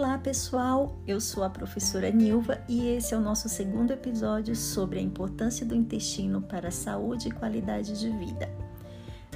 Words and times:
Olá 0.00 0.16
pessoal, 0.16 0.98
eu 1.06 1.20
sou 1.20 1.44
a 1.44 1.50
professora 1.50 2.10
Nilva 2.10 2.64
e 2.66 2.86
esse 2.88 3.12
é 3.12 3.18
o 3.18 3.20
nosso 3.20 3.50
segundo 3.50 3.90
episódio 3.90 4.56
sobre 4.56 4.98
a 4.98 5.02
importância 5.02 5.66
do 5.66 5.74
intestino 5.74 6.40
para 6.40 6.68
a 6.68 6.70
saúde 6.70 7.28
e 7.28 7.30
qualidade 7.30 8.00
de 8.00 8.08
vida. 8.08 8.48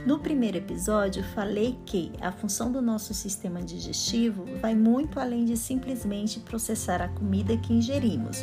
No 0.07 0.21
primeiro 0.21 0.57
episódio, 0.57 1.23
falei 1.23 1.79
que 1.85 2.13
a 2.19 2.33
função 2.33 2.73
do 2.73 2.81
nosso 2.81 3.13
sistema 3.13 3.61
digestivo 3.61 4.47
vai 4.63 4.75
muito 4.75 5.21
além 5.21 5.45
de 5.45 5.55
simplesmente 5.55 6.41
processar 6.41 7.03
a 7.03 7.09
comida 7.09 7.59
que 7.59 7.75
ingerimos. 7.75 8.43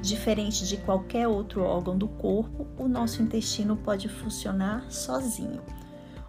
Diferente 0.00 0.66
de 0.66 0.78
qualquer 0.78 1.28
outro 1.28 1.62
órgão 1.62 1.96
do 1.96 2.08
corpo, 2.08 2.66
o 2.78 2.88
nosso 2.88 3.20
intestino 3.20 3.76
pode 3.76 4.08
funcionar 4.08 4.90
sozinho. 4.90 5.60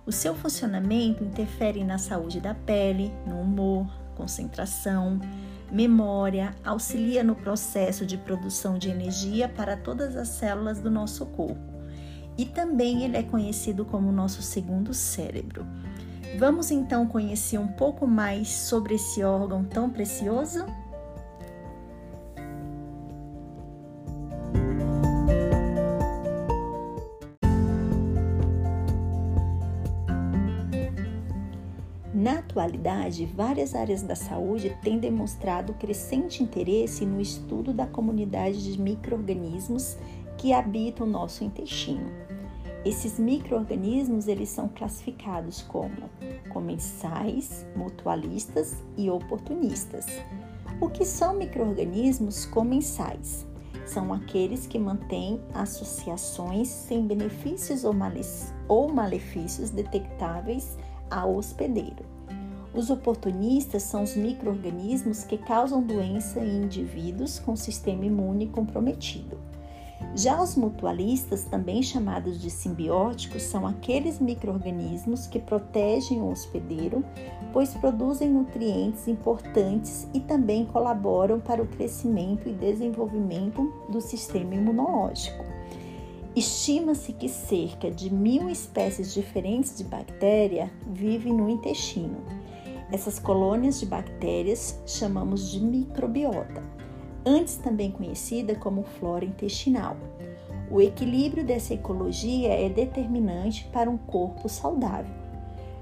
O 0.05 0.11
seu 0.11 0.35
funcionamento 0.35 1.23
interfere 1.23 1.85
na 1.85 1.97
saúde 1.97 2.41
da 2.41 2.53
pele, 2.53 3.13
no 3.25 3.39
humor, 3.39 4.00
concentração, 4.21 5.19
memória, 5.71 6.55
auxilia 6.63 7.23
no 7.23 7.35
processo 7.35 8.05
de 8.05 8.17
produção 8.19 8.77
de 8.77 8.87
energia 8.87 9.49
para 9.49 9.75
todas 9.75 10.15
as 10.15 10.27
células 10.27 10.79
do 10.79 10.91
nosso 10.91 11.25
corpo. 11.25 11.59
E 12.37 12.45
também 12.45 13.03
ele 13.03 13.17
é 13.17 13.23
conhecido 13.23 13.83
como 13.83 14.11
nosso 14.11 14.43
segundo 14.43 14.93
cérebro. 14.93 15.65
Vamos 16.37 16.69
então 16.69 17.07
conhecer 17.07 17.57
um 17.57 17.67
pouco 17.67 18.05
mais 18.05 18.47
sobre 18.49 18.93
esse 18.93 19.23
órgão 19.23 19.63
tão 19.63 19.89
precioso? 19.89 20.65
Na 32.21 32.37
atualidade, 32.37 33.25
várias 33.25 33.73
áreas 33.73 34.03
da 34.03 34.13
saúde 34.13 34.77
têm 34.83 34.99
demonstrado 34.99 35.73
crescente 35.73 36.43
interesse 36.43 37.03
no 37.03 37.19
estudo 37.19 37.73
da 37.73 37.87
comunidade 37.87 38.61
de 38.61 38.79
microorganismos 38.79 39.97
que 40.37 40.53
habitam 40.53 41.07
o 41.07 41.09
nosso 41.09 41.43
intestino. 41.43 42.05
Esses 42.85 43.17
microorganismos 43.17 44.27
eles 44.27 44.49
são 44.49 44.67
classificados 44.69 45.63
como 45.63 46.11
comensais, 46.49 47.65
mutualistas 47.75 48.83
e 48.95 49.09
oportunistas. 49.09 50.05
O 50.79 50.89
que 50.89 51.03
são 51.03 51.33
microorganismos 51.35 52.45
comensais? 52.45 53.47
São 53.83 54.13
aqueles 54.13 54.67
que 54.67 54.77
mantêm 54.77 55.41
associações 55.55 56.67
sem 56.67 57.07
benefícios 57.07 57.83
ou 57.83 58.93
malefícios 58.93 59.71
detectáveis 59.71 60.77
ao 61.09 61.35
hospedeiro. 61.35 62.10
Os 62.73 62.89
oportunistas 62.89 63.83
são 63.83 64.03
os 64.03 64.15
microorganismos 64.15 65.25
que 65.25 65.37
causam 65.37 65.83
doença 65.83 66.39
em 66.39 66.63
indivíduos 66.63 67.37
com 67.37 67.55
sistema 67.55 68.05
imune 68.05 68.47
comprometido. 68.47 69.37
Já 70.15 70.41
os 70.41 70.55
mutualistas, 70.55 71.43
também 71.43 71.83
chamados 71.83 72.39
de 72.39 72.49
simbióticos, 72.49 73.43
são 73.43 73.67
aqueles 73.67 74.19
microorganismos 74.19 75.27
que 75.27 75.39
protegem 75.39 76.21
o 76.21 76.29
hospedeiro, 76.29 77.03
pois 77.53 77.73
produzem 77.73 78.29
nutrientes 78.29 79.07
importantes 79.07 80.07
e 80.13 80.19
também 80.19 80.65
colaboram 80.65 81.39
para 81.39 81.61
o 81.61 81.67
crescimento 81.67 82.49
e 82.49 82.53
desenvolvimento 82.53 83.71
do 83.89 84.01
sistema 84.01 84.55
imunológico. 84.55 85.45
Estima-se 86.35 87.11
que 87.11 87.27
cerca 87.27 87.91
de 87.91 88.13
mil 88.13 88.49
espécies 88.49 89.13
diferentes 89.13 89.77
de 89.77 89.83
bactéria 89.83 90.71
vivem 90.87 91.33
no 91.33 91.49
intestino. 91.49 92.40
Essas 92.91 93.17
colônias 93.19 93.79
de 93.79 93.85
bactérias 93.85 94.81
chamamos 94.85 95.49
de 95.49 95.61
microbiota, 95.61 96.61
antes 97.25 97.55
também 97.55 97.89
conhecida 97.89 98.53
como 98.55 98.83
flora 98.83 99.23
intestinal. 99.23 99.95
O 100.69 100.81
equilíbrio 100.81 101.45
dessa 101.45 101.73
ecologia 101.73 102.49
é 102.49 102.67
determinante 102.67 103.69
para 103.71 103.89
um 103.89 103.97
corpo 103.97 104.49
saudável. 104.49 105.13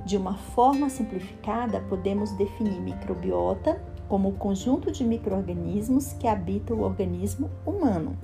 De 0.05 0.17
uma 0.17 0.35
forma 0.35 0.87
simplificada, 0.89 1.79
podemos 1.81 2.31
definir 2.33 2.79
microbiota 2.79 3.81
como 4.07 4.29
o 4.29 4.33
conjunto 4.33 4.91
de 4.91 5.03
microorganismos 5.03 6.13
que 6.13 6.27
habitam 6.27 6.77
o 6.77 6.83
organismo 6.83 7.49
humano. 7.65 8.17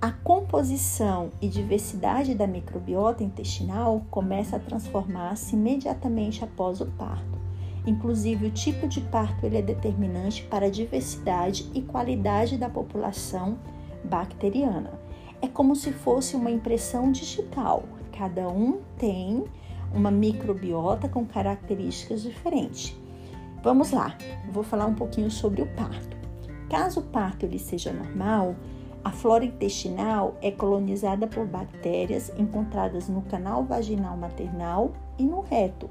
A 0.00 0.10
composição 0.10 1.30
e 1.40 1.48
diversidade 1.48 2.34
da 2.34 2.46
microbiota 2.46 3.22
intestinal 3.22 4.02
começa 4.10 4.56
a 4.56 4.60
transformar-se 4.60 5.54
imediatamente 5.54 6.42
após 6.42 6.80
o 6.80 6.86
parto. 6.86 7.39
Inclusive, 7.86 8.46
o 8.46 8.50
tipo 8.50 8.86
de 8.86 9.00
parto 9.00 9.46
ele 9.46 9.58
é 9.58 9.62
determinante 9.62 10.42
para 10.44 10.66
a 10.66 10.70
diversidade 10.70 11.70
e 11.74 11.80
qualidade 11.80 12.58
da 12.58 12.68
população 12.68 13.58
bacteriana. 14.04 14.92
É 15.40 15.48
como 15.48 15.74
se 15.74 15.90
fosse 15.90 16.36
uma 16.36 16.50
impressão 16.50 17.10
digital. 17.10 17.84
Cada 18.12 18.48
um 18.48 18.80
tem 18.98 19.44
uma 19.94 20.10
microbiota 20.10 21.08
com 21.08 21.24
características 21.24 22.22
diferentes. 22.22 22.96
Vamos 23.62 23.90
lá, 23.90 24.16
vou 24.50 24.62
falar 24.62 24.86
um 24.86 24.94
pouquinho 24.94 25.30
sobre 25.30 25.62
o 25.62 25.66
parto. 25.66 26.16
Caso 26.68 27.00
o 27.00 27.04
parto 27.04 27.44
ele 27.44 27.58
seja 27.58 27.92
normal, 27.92 28.54
a 29.02 29.10
flora 29.10 29.44
intestinal 29.44 30.36
é 30.42 30.50
colonizada 30.50 31.26
por 31.26 31.46
bactérias 31.46 32.30
encontradas 32.38 33.08
no 33.08 33.22
canal 33.22 33.64
vaginal 33.64 34.16
maternal 34.16 34.92
e 35.18 35.24
no 35.24 35.40
reto, 35.40 35.88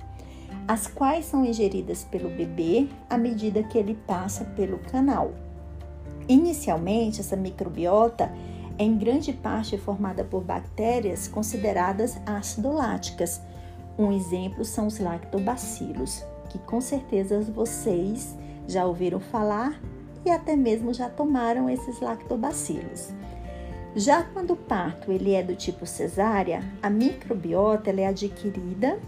as 0.69 0.85
quais 0.85 1.25
são 1.25 1.43
ingeridas 1.43 2.03
pelo 2.03 2.29
bebê 2.29 2.87
à 3.09 3.17
medida 3.17 3.63
que 3.63 3.75
ele 3.75 3.95
passa 4.05 4.45
pelo 4.45 4.77
canal. 4.77 5.31
Inicialmente, 6.27 7.21
essa 7.21 7.35
microbiota 7.35 8.31
é 8.77 8.83
em 8.83 8.95
grande 8.95 9.33
parte 9.33 9.79
formada 9.79 10.23
por 10.23 10.43
bactérias 10.43 11.27
consideradas 11.27 12.19
acidoláticas. 12.23 13.41
Um 13.97 14.11
exemplo 14.11 14.63
são 14.63 14.85
os 14.85 14.99
lactobacilos, 14.99 16.23
que 16.51 16.59
com 16.59 16.79
certeza 16.79 17.41
vocês 17.41 18.37
já 18.67 18.85
ouviram 18.85 19.19
falar 19.19 19.81
e 20.23 20.29
até 20.29 20.55
mesmo 20.55 20.93
já 20.93 21.09
tomaram 21.09 21.67
esses 21.67 21.99
lactobacilos. 21.99 23.09
Já 23.95 24.21
quando 24.21 24.51
o 24.51 24.55
parto 24.55 25.11
ele 25.11 25.33
é 25.33 25.41
do 25.41 25.55
tipo 25.55 25.87
cesárea, 25.87 26.63
a 26.79 26.91
microbiota 26.91 27.89
ela 27.89 28.01
é 28.01 28.05
adquirida 28.05 28.99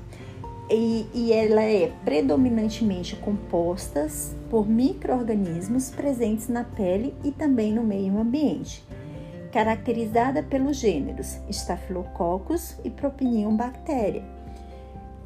e, 0.71 1.05
e 1.13 1.33
ela 1.33 1.61
é 1.61 1.91
predominantemente 2.05 3.15
composta 3.17 4.07
por 4.49 4.67
micro-organismos 4.67 5.89
presentes 5.89 6.47
na 6.47 6.63
pele 6.63 7.13
e 7.23 7.31
também 7.31 7.73
no 7.73 7.83
meio 7.83 8.17
ambiente, 8.17 8.83
caracterizada 9.51 10.41
pelos 10.41 10.77
gêneros 10.77 11.39
Staphylococcus 11.49 12.77
e 12.83 12.89
Propinium. 12.89 13.57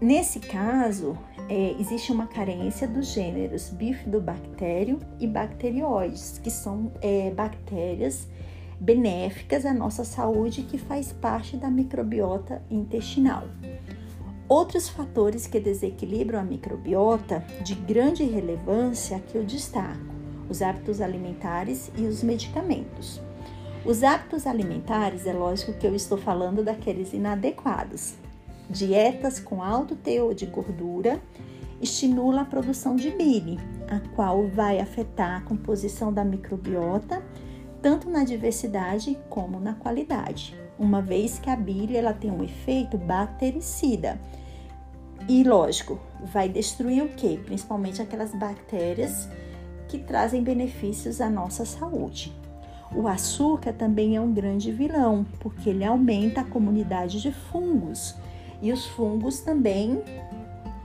Nesse 0.02 0.40
caso, 0.40 1.18
é, 1.48 1.76
existe 1.80 2.12
uma 2.12 2.28
carência 2.28 2.88
dos 2.88 3.14
gêneros 3.14 3.70
bifidobactério 3.70 5.00
e 5.20 5.28
bacterióides, 5.28 6.40
que 6.40 6.50
são 6.50 6.92
é, 7.02 7.32
bactérias 7.32 8.28
benéficas 8.80 9.66
à 9.66 9.74
nossa 9.74 10.04
saúde 10.04 10.64
que 10.64 10.78
faz 10.78 11.14
parte 11.14 11.56
da 11.56 11.70
microbiota 11.70 12.62
intestinal. 12.70 13.44
Outros 14.48 14.88
fatores 14.88 15.48
que 15.48 15.60
desequilibram 15.60 16.40
a 16.40 16.44
microbiota 16.44 17.44
de 17.64 17.76
grande 17.76 18.24
relevância 18.24 19.20
que 19.20 19.38
eu 19.38 19.44
destaco: 19.44 20.14
os 20.50 20.62
hábitos 20.62 21.02
alimentares 21.02 21.92
e 21.98 22.04
os 22.04 22.22
medicamentos. 22.22 23.22
Os 23.86 24.04
hábitos 24.04 24.48
alimentares, 24.48 25.28
é 25.28 25.34
lógico 25.34 25.74
que 25.74 25.86
eu 25.86 25.96
estou 25.96 26.18
falando 26.18 26.64
daqueles 26.64 27.14
inadequados, 27.14 28.16
Dietas 28.70 29.40
com 29.40 29.62
alto 29.62 29.96
teor 29.96 30.34
de 30.34 30.48
gordura 30.48 31.22
estimula 31.80 32.42
a 32.42 32.46
produção 32.46 32.96
de 32.96 33.12
bile, 33.12 33.60
a 33.88 34.00
qual 34.16 34.48
vai 34.48 34.80
afetar 34.80 35.38
a 35.38 35.42
composição 35.42 36.12
da 36.12 36.26
microbiota, 36.26 37.24
tanto 37.82 38.10
na 38.10 38.24
diversidade 38.24 39.18
como 39.30 39.60
na 39.60 39.76
qualidade, 39.76 40.58
uma 40.78 41.02
vez 41.02 41.40
que 41.40 41.50
a 41.50 41.56
bile 41.56 41.96
ela 41.96 42.14
tem 42.14 42.32
um 42.32 42.44
efeito 42.44 42.98
bactericida. 42.98 44.20
E 45.28 45.44
lógico, 45.44 46.00
vai 46.32 46.48
destruir 46.48 47.04
o 47.04 47.10
que? 47.10 47.38
Principalmente 47.38 48.02
aquelas 48.02 48.34
bactérias 48.34 49.28
que 49.88 50.00
trazem 50.00 50.44
benefícios 50.44 51.22
à 51.22 51.30
nossa 51.30 51.66
saúde. 51.66 52.34
O 52.96 53.08
açúcar 53.08 53.74
também 53.74 54.16
é 54.16 54.22
um 54.22 54.34
grande 54.34 54.72
vilão, 54.72 55.26
porque 55.40 55.70
ele 55.70 55.84
aumenta 55.84 56.42
a 56.42 56.46
comunidade 56.46 57.22
de 57.22 57.32
fungos 57.32 58.16
e 58.62 58.72
os 58.72 58.86
fungos 58.86 59.40
também 59.40 60.02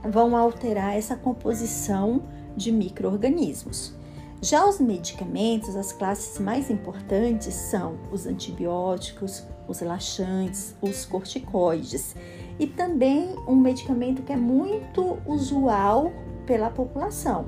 vão 0.09 0.35
alterar 0.35 0.97
essa 0.97 1.15
composição 1.15 2.23
de 2.55 2.71
micro-organismos. 2.71 3.95
Já 4.41 4.65
os 4.67 4.79
medicamentos, 4.79 5.75
as 5.75 5.93
classes 5.93 6.39
mais 6.39 6.69
importantes 6.71 7.53
são 7.53 7.97
os 8.11 8.25
antibióticos, 8.25 9.43
os 9.71 9.81
laxantes, 9.81 10.75
os 10.81 11.05
corticoides 11.05 12.15
e 12.59 12.67
também 12.67 13.35
um 13.47 13.55
medicamento 13.55 14.21
que 14.21 14.31
é 14.31 14.37
muito 14.37 15.17
usual 15.25 16.11
pela 16.45 16.69
população, 16.69 17.45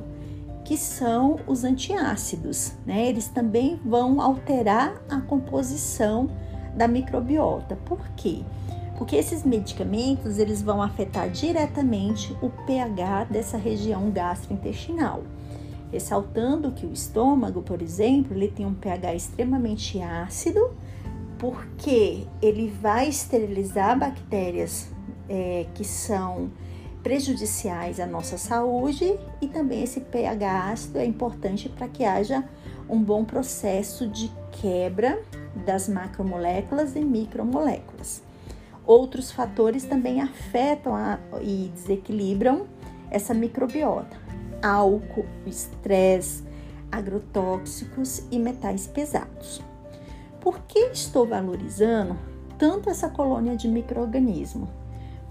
que 0.65 0.77
são 0.77 1.39
os 1.45 1.63
antiácidos, 1.63 2.73
né? 2.85 3.07
Eles 3.07 3.27
também 3.27 3.79
vão 3.85 4.21
alterar 4.21 5.01
a 5.09 5.19
composição 5.21 6.29
da 6.75 6.87
microbiota. 6.87 7.75
Por 7.85 7.99
quê? 8.15 8.43
Porque 8.97 9.15
esses 9.15 9.43
medicamentos 9.43 10.37
eles 10.37 10.61
vão 10.61 10.81
afetar 10.81 11.29
diretamente 11.29 12.35
o 12.41 12.49
pH 12.65 13.25
dessa 13.25 13.57
região 13.57 14.09
gastrointestinal. 14.09 15.23
Ressaltando 15.91 16.71
que 16.71 16.85
o 16.85 16.93
estômago, 16.93 17.61
por 17.61 17.81
exemplo, 17.81 18.35
ele 18.35 18.47
tem 18.47 18.65
um 18.65 18.73
pH 18.73 19.13
extremamente 19.13 20.01
ácido, 20.01 20.71
porque 21.43 22.25
ele 22.41 22.69
vai 22.69 23.09
esterilizar 23.09 23.99
bactérias 23.99 24.87
é, 25.27 25.65
que 25.73 25.83
são 25.83 26.49
prejudiciais 27.03 27.99
à 27.99 28.05
nossa 28.05 28.37
saúde 28.37 29.19
e 29.41 29.49
também 29.49 29.83
esse 29.83 29.99
pH 29.99 30.71
ácido 30.71 30.99
é 30.99 31.05
importante 31.05 31.67
para 31.67 31.89
que 31.89 32.05
haja 32.05 32.47
um 32.89 33.03
bom 33.03 33.25
processo 33.25 34.07
de 34.07 34.31
quebra 34.53 35.21
das 35.65 35.89
macromoléculas 35.89 36.95
e 36.95 37.01
micromoléculas. 37.01 38.23
Outros 38.85 39.29
fatores 39.29 39.83
também 39.83 40.21
afetam 40.21 40.95
a, 40.95 41.19
e 41.41 41.69
desequilibram 41.73 42.67
essa 43.11 43.33
microbiota: 43.33 44.15
álcool, 44.61 45.25
estresse, 45.45 46.41
agrotóxicos 46.89 48.23
e 48.31 48.39
metais 48.39 48.87
pesados. 48.87 49.72
Por 50.43 50.59
que 50.63 50.89
estou 50.91 51.25
valorizando 51.25 52.17
tanto 52.57 52.89
essa 52.89 53.07
colônia 53.07 53.55
de 53.55 53.65
microorganismo? 53.65 54.67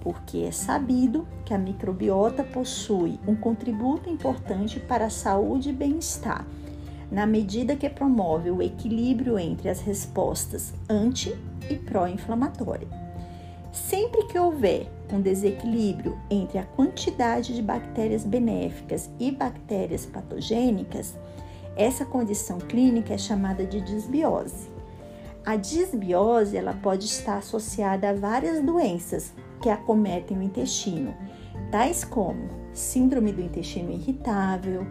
Porque 0.01 0.39
é 0.39 0.51
sabido 0.51 1.29
que 1.45 1.53
a 1.53 1.59
microbiota 1.59 2.43
possui 2.43 3.21
um 3.29 3.37
contributo 3.37 4.09
importante 4.09 4.81
para 4.81 5.05
a 5.05 5.11
saúde 5.11 5.69
e 5.69 5.73
bem-estar, 5.75 6.47
na 7.11 7.27
medida 7.27 7.77
que 7.77 7.91
promove 7.91 8.51
o 8.51 8.63
equilíbrio 8.63 9.39
entre 9.39 9.69
as 9.69 9.83
respostas 9.83 10.73
anti 10.89 11.37
e 11.69 11.77
pró-inflamatória. 11.77 12.89
Sempre 13.71 14.25
que 14.29 14.39
houver 14.39 14.91
um 15.13 15.21
desequilíbrio 15.21 16.19
entre 16.31 16.57
a 16.57 16.65
quantidade 16.65 17.55
de 17.55 17.61
bactérias 17.61 18.25
benéficas 18.25 19.11
e 19.21 19.31
bactérias 19.31 20.07
patogênicas, 20.07 21.15
essa 21.77 22.07
condição 22.07 22.57
clínica 22.57 23.13
é 23.13 23.19
chamada 23.19 23.67
de 23.67 23.79
disbiose. 23.83 24.72
A 25.45 25.57
disbiose 25.57 26.57
ela 26.57 26.73
pode 26.73 27.07
estar 27.07 27.39
associada 27.39 28.11
a 28.11 28.15
várias 28.15 28.63
doenças 28.63 29.33
que 29.61 29.69
acometem 29.69 30.39
o 30.39 30.43
intestino, 30.43 31.15
tais 31.71 32.05
como 32.05 32.49
síndrome 32.73 33.33
do 33.33 33.41
intestino 33.41 33.91
irritável, 33.91 34.87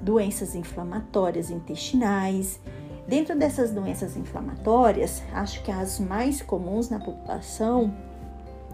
doenças 0.00 0.54
inflamatórias 0.54 1.50
intestinais. 1.50 2.60
Dentro 3.06 3.36
dessas 3.36 3.72
doenças 3.72 4.16
inflamatórias, 4.16 5.22
acho 5.32 5.62
que 5.62 5.70
as 5.70 6.00
mais 6.00 6.40
comuns 6.40 6.88
na 6.88 6.98
população 6.98 7.94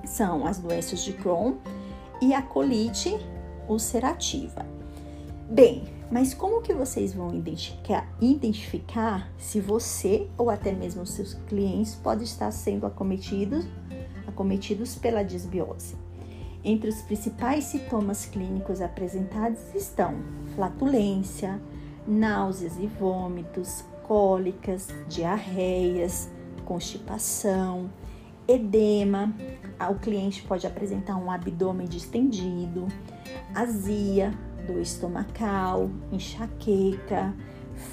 são 0.05 0.46
as 0.46 0.58
doenças 0.58 1.00
de 1.00 1.12
Crohn 1.12 1.55
e 2.20 2.34
a 2.34 2.43
colite 2.43 3.17
ulcerativa. 3.69 4.64
Bem, 5.50 5.84
mas 6.11 6.32
como 6.32 6.62
que 6.62 6.73
vocês 6.73 7.12
vão 7.12 7.35
identificar, 7.35 8.08
identificar 8.20 9.31
se 9.38 9.61
você 9.61 10.29
ou 10.38 10.50
até 10.50 10.73
mesmo 10.73 11.05
seus 11.05 11.35
clientes 11.35 11.94
podem 11.97 12.25
estar 12.25 12.50
sendo 12.53 12.87
acometidos, 12.87 13.67
acometidos 14.26 14.94
pela 14.94 15.23
disbiose? 15.23 15.97
Entre 16.62 16.88
os 16.88 17.00
principais 17.03 17.64
sintomas 17.64 18.26
clínicos 18.26 18.81
apresentados 18.81 19.75
estão 19.75 20.14
flatulência, 20.55 21.61
náuseas 22.06 22.76
e 22.79 22.87
vômitos, 22.87 23.85
cólicas, 24.02 24.88
diarreias, 25.09 26.31
constipação, 26.64 27.91
edema. 28.47 29.32
O 29.90 29.94
cliente 29.96 30.43
pode 30.43 30.67
apresentar 30.67 31.17
um 31.17 31.31
abdômen 31.31 31.87
distendido, 31.87 32.88
azia, 33.55 34.32
dor 34.67 34.81
estomacal, 34.81 35.90
enxaqueca, 36.11 37.34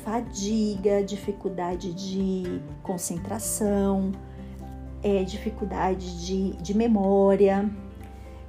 fadiga, 0.03 1.03
dificuldade 1.03 1.94
de 1.94 2.62
concentração, 2.81 4.12
é, 5.03 5.24
dificuldade 5.24 6.25
de, 6.25 6.53
de 6.62 6.74
memória. 6.75 7.69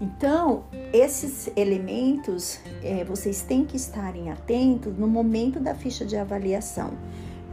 Então, 0.01 0.65
esses 0.93 1.51
elementos 1.57 2.61
é, 2.83 3.05
vocês 3.05 3.43
têm 3.43 3.65
que 3.65 3.77
estarem 3.77 4.31
atentos 4.31 4.97
no 4.97 5.07
momento 5.07 5.59
da 5.59 5.75
ficha 5.75 6.05
de 6.05 6.17
avaliação. 6.17 6.93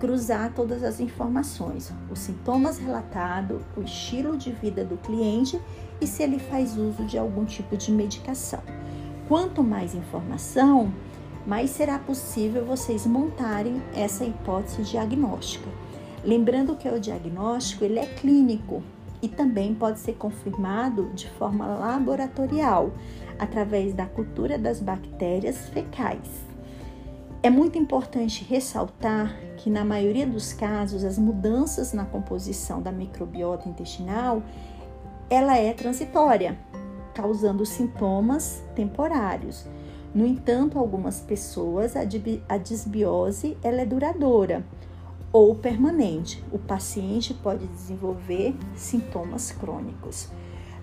Cruzar 0.02 0.52
todas 0.56 0.82
as 0.82 1.00
informações, 1.00 1.94
os 2.10 2.18
sintomas 2.18 2.80
relatados, 2.80 3.62
o 3.78 3.82
estilo 3.82 4.36
de 4.36 4.52
vida 4.52 4.84
do 4.84 4.98
cliente 4.98 5.62
e 6.02 6.08
se 6.08 6.24
ele 6.24 6.40
faz 6.40 6.76
uso 6.76 7.06
de 7.06 7.20
algum 7.20 7.46
tipo 7.46 7.78
de 7.78 7.92
medicação. 7.92 8.64
Quanto 9.28 9.64
mais 9.64 9.94
informação, 9.94 10.92
mais 11.46 11.70
será 11.70 12.00
possível 12.00 12.66
vocês 12.66 13.06
montarem 13.06 13.80
essa 13.94 14.26
hipótese 14.26 14.82
diagnóstica. 14.82 15.70
Lembrando 16.26 16.76
que 16.76 16.90
o 16.90 17.00
diagnóstico 17.00 17.86
ele 17.86 18.00
é 18.00 18.08
clínico 18.08 18.82
e 19.22 19.28
também 19.28 19.76
pode 19.76 20.00
ser 20.00 20.14
confirmado 20.14 21.12
de 21.14 21.30
forma 21.30 21.68
laboratorial 21.68 22.92
através 23.38 23.94
da 23.94 24.08
cultura 24.08 24.58
das 24.58 24.80
bactérias 24.80 25.70
fecais. 25.70 26.51
É 27.44 27.50
muito 27.50 27.76
importante 27.76 28.44
ressaltar 28.44 29.36
que 29.58 29.68
na 29.68 29.84
maioria 29.84 30.28
dos 30.28 30.54
casos 30.54 31.04
as 31.04 31.18
mudanças 31.18 31.92
na 31.92 32.06
composição 32.06 32.80
da 32.80 32.92
microbiota 32.92 33.68
intestinal 33.68 34.44
ela 35.28 35.58
é 35.58 35.74
transitória 35.74 36.56
causando 37.16 37.66
sintomas 37.66 38.64
temporários. 38.76 39.66
No 40.14 40.26
entanto, 40.26 40.78
algumas 40.78 41.20
pessoas 41.20 41.96
a 41.96 42.58
disbiose 42.58 43.58
ela 43.64 43.82
é 43.82 43.86
duradoura 43.86 44.64
ou 45.34 45.56
permanente. 45.56 46.44
O 46.52 46.60
paciente 46.60 47.34
pode 47.34 47.66
desenvolver 47.66 48.56
sintomas 48.76 49.52
crônicos. 49.52 50.30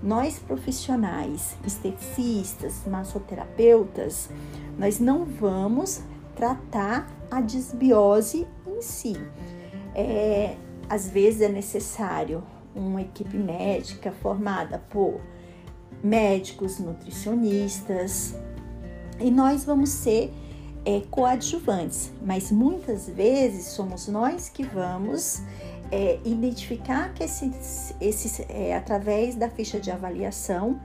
Nós 0.03 0.39
profissionais, 0.39 1.57
esteticistas, 1.65 2.83
massoterapeutas, 2.87 4.29
nós 4.79 4.99
não 4.99 5.25
vamos 5.25 6.03
tratar 6.39 7.09
a 7.29 7.41
disbiose 7.41 8.47
em 8.65 8.81
si. 8.81 9.17
É, 9.93 10.55
às 10.89 11.11
vezes 11.11 11.41
é 11.41 11.49
necessário 11.49 12.45
uma 12.75 13.03
equipe 13.03 13.37
médica 13.37 14.13
formada 14.13 14.79
por 14.89 15.21
médicos, 16.03 16.79
nutricionistas, 16.79 18.37
e 19.19 19.33
nós 19.33 19.65
vamos 19.65 19.91
ser 19.91 20.33
é, 20.85 21.03
coadjuvantes, 21.11 22.13
mas 22.25 22.53
muitas 22.53 23.09
vezes 23.09 23.67
somos 23.67 24.07
nós 24.07 24.49
que 24.49 24.63
vamos 24.63 25.43
é, 25.91 26.21
identificar 26.25 27.13
que 27.15 27.25
esses, 27.25 27.97
esses 28.01 28.41
é, 28.49 28.77
através 28.77 29.35
da 29.35 29.51
ficha 29.51 29.81
de 29.81 29.91
avaliação 29.91 30.81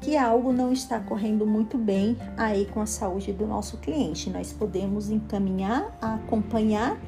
que 0.00 0.16
algo 0.16 0.52
não 0.52 0.72
está 0.72 0.98
correndo 0.98 1.46
muito 1.46 1.76
bem 1.76 2.16
aí 2.36 2.66
com 2.66 2.80
a 2.80 2.86
saúde 2.86 3.32
do 3.32 3.46
nosso 3.46 3.76
cliente. 3.76 4.30
Nós 4.30 4.52
podemos 4.52 5.10
encaminhar, 5.10 5.96
acompanhar 6.00 6.98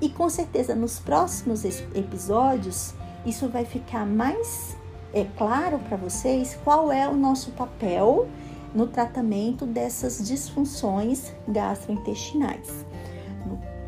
e 0.00 0.08
com 0.08 0.28
certeza 0.28 0.74
nos 0.74 0.98
próximos 0.98 1.64
episódios 1.64 2.94
isso 3.24 3.48
vai 3.48 3.64
ficar 3.64 4.04
mais 4.04 4.76
é 5.12 5.24
claro 5.36 5.78
para 5.78 5.96
vocês 5.96 6.58
qual 6.64 6.90
é 6.90 7.08
o 7.08 7.14
nosso 7.14 7.52
papel 7.52 8.26
no 8.74 8.88
tratamento 8.88 9.64
dessas 9.64 10.18
disfunções 10.26 11.32
gastrointestinais. 11.46 12.84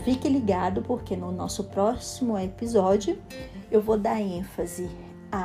Fique 0.04 0.28
ligado 0.28 0.82
porque 0.82 1.16
no 1.16 1.32
nosso 1.32 1.64
próximo 1.64 2.38
episódio 2.38 3.18
eu 3.72 3.82
vou 3.82 3.98
dar 3.98 4.20
ênfase 4.20 4.88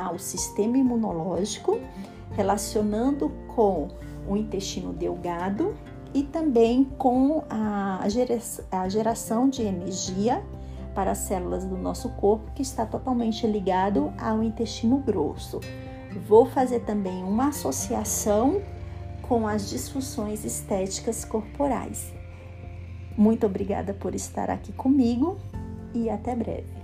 ao 0.00 0.18
sistema 0.18 0.78
imunológico, 0.78 1.78
relacionando 2.32 3.30
com 3.54 3.88
o 4.28 4.36
intestino 4.36 4.92
delgado 4.92 5.74
e 6.14 6.22
também 6.22 6.84
com 6.84 7.42
a 7.50 8.88
geração 8.88 9.48
de 9.48 9.62
energia 9.62 10.42
para 10.94 11.12
as 11.12 11.18
células 11.18 11.64
do 11.64 11.76
nosso 11.76 12.10
corpo, 12.10 12.50
que 12.54 12.62
está 12.62 12.84
totalmente 12.84 13.46
ligado 13.46 14.12
ao 14.18 14.42
intestino 14.42 14.98
grosso. 14.98 15.58
Vou 16.28 16.44
fazer 16.44 16.80
também 16.80 17.24
uma 17.24 17.48
associação 17.48 18.60
com 19.22 19.48
as 19.48 19.70
disfunções 19.70 20.44
estéticas 20.44 21.24
corporais. 21.24 22.12
Muito 23.16 23.46
obrigada 23.46 23.94
por 23.94 24.14
estar 24.14 24.50
aqui 24.50 24.72
comigo 24.72 25.38
e 25.94 26.10
até 26.10 26.34
breve. 26.34 26.81